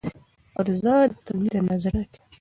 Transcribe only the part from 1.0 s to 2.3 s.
د تولید اندازه ټاکي.